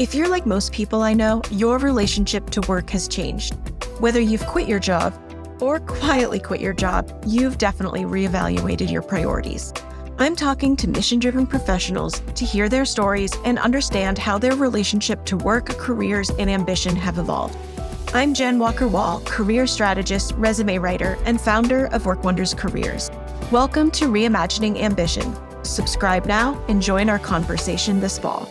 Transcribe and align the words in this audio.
If 0.00 0.14
you're 0.14 0.30
like 0.30 0.46
most 0.46 0.72
people 0.72 1.02
I 1.02 1.12
know, 1.12 1.42
your 1.50 1.76
relationship 1.76 2.48
to 2.52 2.62
work 2.62 2.88
has 2.88 3.06
changed. 3.06 3.56
Whether 3.98 4.18
you've 4.18 4.46
quit 4.46 4.66
your 4.66 4.78
job 4.78 5.12
or 5.60 5.78
quietly 5.78 6.40
quit 6.40 6.62
your 6.62 6.72
job, 6.72 7.12
you've 7.26 7.58
definitely 7.58 8.04
reevaluated 8.04 8.90
your 8.90 9.02
priorities. 9.02 9.74
I'm 10.18 10.36
talking 10.36 10.74
to 10.76 10.88
mission 10.88 11.18
driven 11.18 11.46
professionals 11.46 12.20
to 12.34 12.46
hear 12.46 12.70
their 12.70 12.86
stories 12.86 13.30
and 13.44 13.58
understand 13.58 14.16
how 14.16 14.38
their 14.38 14.56
relationship 14.56 15.26
to 15.26 15.36
work, 15.36 15.66
careers, 15.66 16.30
and 16.30 16.48
ambition 16.48 16.96
have 16.96 17.18
evolved. 17.18 17.58
I'm 18.14 18.32
Jenn 18.32 18.58
Walker 18.58 18.88
Wall, 18.88 19.20
career 19.26 19.66
strategist, 19.66 20.32
resume 20.38 20.78
writer, 20.78 21.18
and 21.26 21.38
founder 21.38 21.88
of 21.88 22.06
Work 22.06 22.24
Wonders 22.24 22.54
Careers. 22.54 23.10
Welcome 23.52 23.90
to 23.90 24.06
Reimagining 24.06 24.80
Ambition. 24.80 25.36
Subscribe 25.62 26.24
now 26.24 26.58
and 26.68 26.80
join 26.80 27.10
our 27.10 27.18
conversation 27.18 28.00
this 28.00 28.18
fall. 28.18 28.50